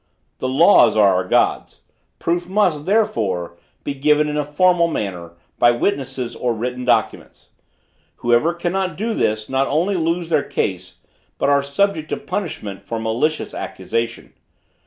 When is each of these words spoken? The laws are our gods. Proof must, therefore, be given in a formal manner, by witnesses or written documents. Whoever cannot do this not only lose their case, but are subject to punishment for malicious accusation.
The 0.39 0.47
laws 0.49 0.97
are 0.97 1.13
our 1.13 1.27
gods. 1.27 1.81
Proof 2.17 2.49
must, 2.49 2.87
therefore, 2.87 3.59
be 3.83 3.93
given 3.93 4.27
in 4.27 4.35
a 4.35 4.43
formal 4.43 4.87
manner, 4.87 5.33
by 5.59 5.69
witnesses 5.69 6.35
or 6.35 6.55
written 6.55 6.85
documents. 6.85 7.49
Whoever 8.15 8.55
cannot 8.55 8.97
do 8.97 9.13
this 9.13 9.47
not 9.47 9.67
only 9.67 9.93
lose 9.93 10.29
their 10.29 10.41
case, 10.41 11.01
but 11.37 11.49
are 11.49 11.61
subject 11.61 12.09
to 12.09 12.17
punishment 12.17 12.81
for 12.81 12.97
malicious 12.97 13.53
accusation. 13.53 14.33